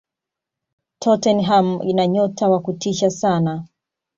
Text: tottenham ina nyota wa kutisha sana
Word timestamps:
tottenham 0.99 1.81
ina 1.83 2.07
nyota 2.07 2.49
wa 2.49 2.59
kutisha 2.59 3.09
sana 3.09 3.65